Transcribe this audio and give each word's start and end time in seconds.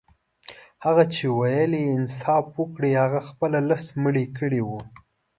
هغه 0.85 1.03
چي 1.13 1.25
ويل 1.39 1.71
يې 1.79 1.85
انصاف 1.97 2.45
وکړئ 2.59 2.93
هغه 3.03 3.21
خپله 3.29 3.57
لس 3.69 3.85
مړي 4.03 4.25
کړي 4.37 4.61
وه. 4.67 4.81